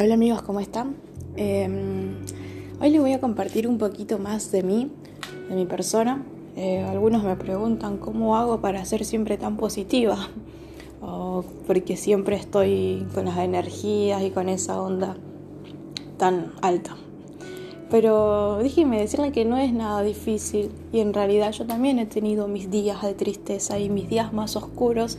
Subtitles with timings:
[0.00, 0.94] Hola amigos, ¿cómo están?
[1.34, 2.14] Em,
[2.80, 4.92] hoy les voy a compartir un poquito más de mí,
[5.48, 6.24] de mi persona.
[6.54, 10.16] Eh, algunos me preguntan cómo hago para ser siempre tan positiva,
[11.02, 15.16] o porque siempre estoy con las energías y con esa onda
[16.16, 16.96] tan alta.
[17.90, 22.46] Pero déjenme decirle que no es nada difícil y en realidad yo también he tenido
[22.46, 25.18] mis días de tristeza y mis días más oscuros,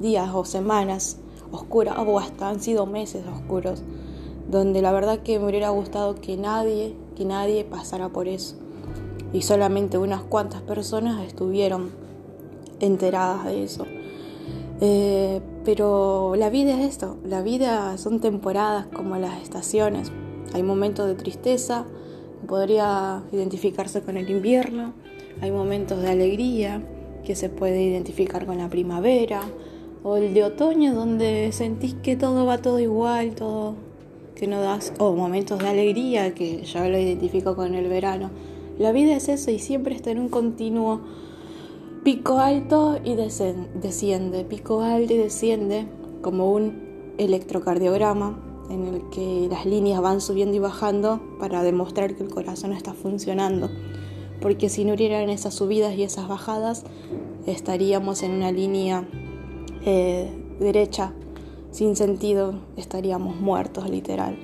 [0.00, 1.20] días o semanas
[1.50, 3.82] oscura o hasta han sido meses oscuros,
[4.50, 8.56] donde la verdad que me hubiera gustado que nadie, que nadie pasara por eso.
[9.32, 11.90] Y solamente unas cuantas personas estuvieron
[12.80, 13.86] enteradas de eso.
[14.80, 20.12] Eh, pero la vida es esto, la vida son temporadas como las estaciones.
[20.52, 21.86] Hay momentos de tristeza,
[22.46, 24.92] podría identificarse con el invierno,
[25.40, 26.82] hay momentos de alegría
[27.24, 29.40] que se puede identificar con la primavera,
[30.04, 33.74] o el de otoño donde sentís que todo va todo igual, todo
[34.36, 38.30] que no das, o momentos de alegría que ya lo identifico con el verano.
[38.78, 41.00] La vida es eso y siempre está en un continuo
[42.04, 45.86] pico alto y desciende, pico alto y desciende
[46.20, 52.24] como un electrocardiograma en el que las líneas van subiendo y bajando para demostrar que
[52.24, 53.70] el corazón está funcionando.
[54.42, 56.84] Porque si no hubieran esas subidas y esas bajadas,
[57.46, 59.08] estaríamos en una línea
[59.84, 61.12] eh, derecha,
[61.70, 64.38] sin sentido, estaríamos muertos literal.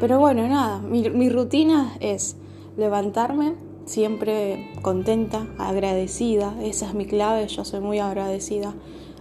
[0.00, 2.36] Pero bueno, nada, mi, rutina es
[2.76, 3.54] levantarme
[3.86, 8.74] siempre contenta, agradecida, esa es mi clave, yo soy muy agradecida,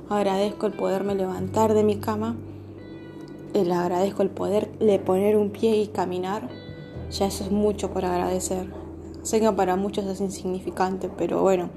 [0.09, 2.36] agradezco el poderme levantar de mi cama,
[3.53, 6.50] le agradezco el poder le poner un pie y caminar,
[7.09, 8.72] ya eso es mucho por agradecer.
[9.23, 11.69] Sé que para muchos es insignificante, pero bueno,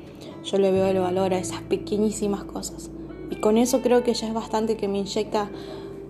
[0.45, 2.91] yo le veo el valor a esas pequeñísimas cosas.
[3.31, 5.51] Y con eso creo que ya es bastante que me inyecta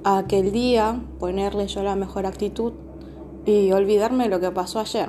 [0.04, 2.72] a aquel día ponerle yo la mejor actitud
[3.44, 5.08] y olvidarme de lo que pasó ayer.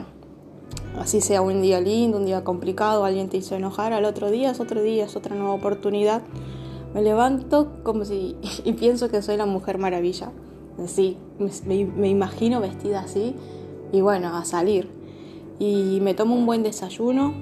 [0.97, 4.51] Así sea un día lindo, un día complicado, alguien te hizo enojar, al otro día
[4.51, 6.21] es otro día, es otra nueva oportunidad.
[6.93, 8.35] Me levanto como si
[8.65, 10.31] y pienso que soy la mujer maravilla.
[10.85, 13.35] Sí, me, me imagino vestida así
[13.91, 14.89] y bueno, a salir.
[15.59, 17.33] Y me tomo un buen desayuno,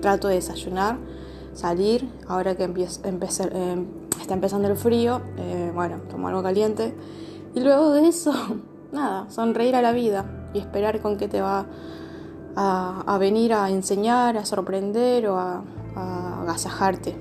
[0.00, 0.98] trato de desayunar
[1.54, 3.84] salir, ahora que empieza, eh,
[4.20, 6.94] está empezando el frío, eh, bueno, tomo algo caliente.
[7.54, 8.32] Y luego de eso,
[8.92, 11.66] nada, sonreír a la vida y esperar con qué te va
[12.56, 15.62] a, venir a enseñar, a sorprender o a,
[16.42, 17.16] agasajarte.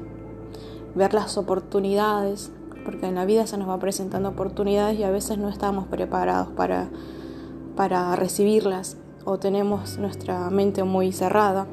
[0.95, 2.51] Ver las oportunidades,
[2.85, 6.49] porque en la vida se nos va presentando oportunidades y a veces no estamos preparados
[6.49, 6.89] para,
[7.75, 11.67] para recibirlas o tenemos nuestra mente muy cerrada.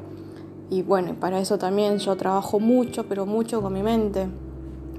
[0.71, 4.29] Y bueno, para eso también yo trabajo mucho, pero mucho con mi mente.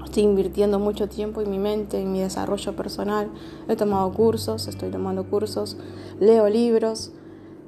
[0.05, 3.31] Estoy invirtiendo mucho tiempo en mi mente, en mi desarrollo personal.
[3.67, 5.75] He tomado cursos, estoy tomando cursos,
[6.19, 7.11] leo libros.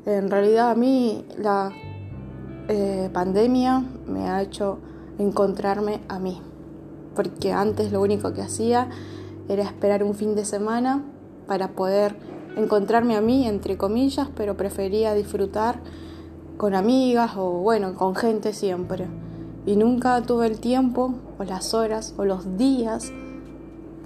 [0.06, 1.72] En realidad a mí la
[2.68, 4.78] eh, pandemia me ha hecho
[5.18, 6.40] encontrarme a mí.
[7.16, 8.88] Porque antes lo único que hacía
[9.50, 11.04] era esperar un fin de semana
[11.48, 12.16] para poder
[12.56, 15.80] encontrarme a mí, entre comillas, pero prefería disfrutar
[16.58, 19.08] con amigas o bueno, con gente siempre.
[19.66, 23.12] Y nunca tuve el tiempo o las horas o los días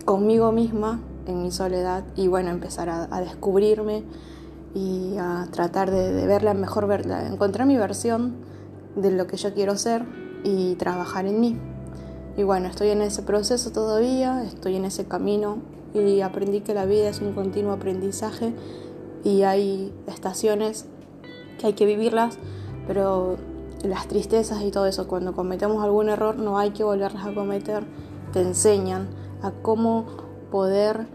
[0.06, 4.04] conmigo misma en mi soledad y bueno, empezar a, descubrirme
[4.74, 8.38] y a tratar de, ver la mejor verdad, encontrar mi versión
[8.96, 10.04] de lo que yo quiero ser
[10.44, 11.58] y trabajar en mí.
[12.38, 15.58] Y bueno, estoy en ese proceso todavía, estoy en ese camino
[15.94, 18.54] y aprendí que la vida es un continuo aprendizaje
[19.24, 20.86] y hay estaciones
[21.60, 22.40] que hay que vivirlas,
[22.88, 23.38] pero
[23.84, 27.84] las tristezas y todo eso, cuando cometemos algún error no hay que volverlas a cometer,
[28.34, 29.08] te enseñan
[29.42, 30.06] a cómo
[30.52, 31.08] poder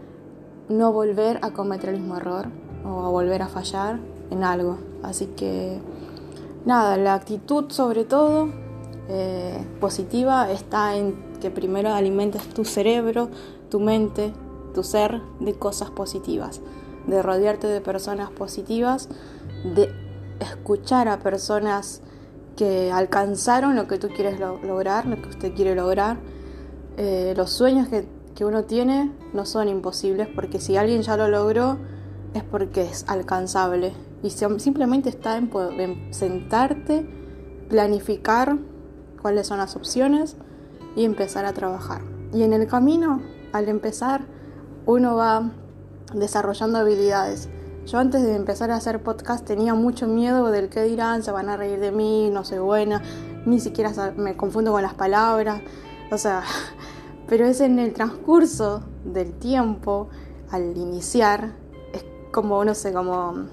[0.69, 2.47] no volver a cometer el mismo error
[2.85, 3.99] o a volver a fallar
[4.31, 4.77] en algo.
[5.03, 5.79] Así que
[6.65, 8.49] nada, la actitud sobre todo
[9.07, 13.29] eh, positiva está en que primero alimentes tu cerebro,
[13.69, 14.33] tu mente,
[14.73, 16.61] tu ser de cosas positivas,
[17.05, 19.09] de rodearte de personas positivas,
[19.75, 20.04] de
[20.39, 22.01] escuchar a personas
[22.55, 26.17] que alcanzaron lo que tú quieres lograr, lo que usted quiere lograr.
[26.97, 28.05] Eh, los sueños que,
[28.43, 31.77] uno tiene no son imposibles porque si alguien ya lo logró
[32.33, 33.93] es porque es alcanzable.
[34.23, 35.49] Y simplemente está en,
[35.79, 37.07] en sentarte,
[37.69, 38.57] planificar
[39.21, 40.35] cuáles son las opciones
[40.95, 42.01] y empezar a trabajar.
[42.33, 43.21] Y en el camino,
[43.53, 44.25] al empezar,
[44.85, 45.51] uno va
[46.13, 47.49] desarrollando habilidades.
[47.85, 51.49] Yo antes de empezar a hacer podcast tenía mucho miedo del que dirán, se van
[51.49, 53.03] a reír de mí, no soy buena,
[53.45, 55.61] ni siquiera me confundo con las palabras,
[56.11, 56.41] o sea,
[57.27, 60.09] pero es en el transcurso del tiempo,
[60.49, 61.53] al iniciar
[61.93, 63.45] es como, no sé, como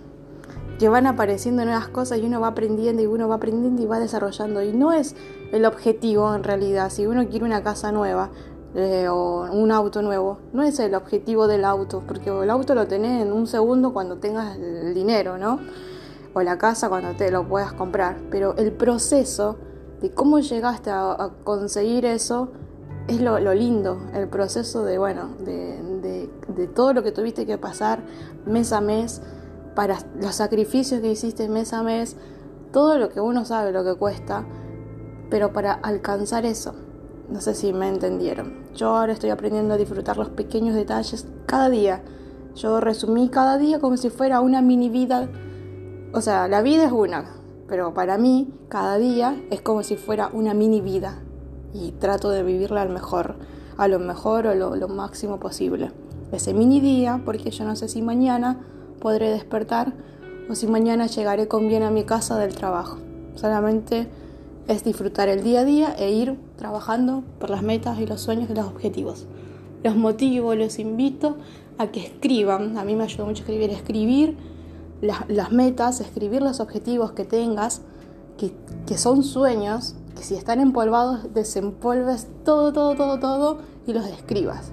[0.79, 4.01] que van apareciendo nuevas cosas y uno va aprendiendo y uno va aprendiendo y va
[4.01, 4.63] desarrollando.
[4.63, 5.15] Y no es
[5.53, 6.91] el objetivo en realidad.
[6.91, 8.31] Si uno quiere una casa nueva
[8.75, 12.87] eh, o un auto nuevo, no es el objetivo del auto, porque el auto lo
[12.87, 15.61] tenés en un segundo cuando tengas el dinero, ¿no?
[16.35, 18.17] O la casa cuando te lo puedas comprar.
[18.31, 19.59] Pero el proceso
[20.01, 22.49] de cómo llegaste a, conseguir eso
[23.09, 28.03] es lo, lindo, el proceso de, bueno, de, de todo lo que tuviste que pasar
[28.47, 29.21] mes a mes
[29.75, 32.17] para los sacrificios que hiciste mes a mes,
[32.73, 34.45] todo lo que uno sabe lo que cuesta,
[35.31, 36.75] pero para alcanzar eso.
[37.31, 38.65] No sé si me entendieron.
[38.75, 42.03] Yo ahora estoy aprendiendo a disfrutar los pequeños detalles cada día.
[42.55, 45.29] Yo resumí cada día como si fuera una mini vida.
[46.13, 47.37] O sea, la vida es una,
[47.69, 51.23] pero para mí cada día es como si fuera una mini vida.
[51.73, 53.37] Y trato de vivirla al mejor,
[53.79, 55.91] a lo mejor o lo, lo máximo posible.
[56.33, 58.61] Ese mini día, porque yo no sé si mañana
[59.01, 59.95] podré despertar
[60.51, 62.99] o si mañana llegaré con bien a mi casa del trabajo.
[63.35, 64.09] Solamente
[64.69, 68.49] es disfrutar el día a día e ir trabajando por las metas y los sueños
[68.51, 69.27] y los objetivos.
[69.83, 71.37] Los motivo, los invito
[71.79, 72.79] a que escriban.
[72.79, 74.37] A mí me ayuda mucho escribir, escribir
[75.01, 77.83] las, metas, escribir los objetivos que tengas,
[78.39, 78.53] que,
[78.87, 84.71] que son sueños, que si están empolvados, desempolves todo, todo, todo, todo y los escribas.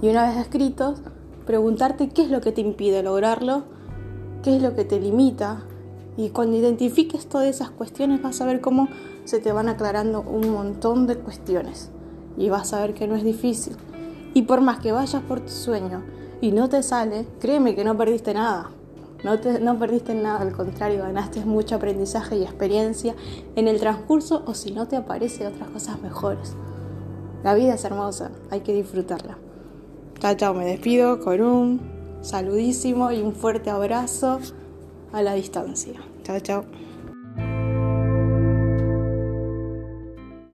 [0.00, 1.00] Y una vez escritos,
[1.46, 3.64] preguntarte qué es lo que te impide lograrlo,
[4.42, 5.64] qué es lo que te limita.
[6.16, 8.88] Y cuando identifiques todas esas cuestiones vas a ver cómo
[9.24, 11.90] se te van aclarando un montón de cuestiones.
[12.36, 13.76] Y vas a ver que no es difícil.
[14.32, 16.02] Y por más que vayas por tu sueño
[16.40, 18.70] y no te sale, créeme que no perdiste nada.
[19.24, 23.14] No, te, no perdiste nada, al contrario, ganaste mucho aprendizaje y experiencia
[23.56, 26.54] en el transcurso o si no te aparecen otras cosas mejores.
[27.42, 29.38] La vida es hermosa, hay que disfrutarla.
[30.18, 31.80] Chao, chao, me despido con un
[32.20, 34.40] saludísimo y un fuerte abrazo
[35.14, 35.94] a la distancia.
[36.24, 36.64] Chao, chao.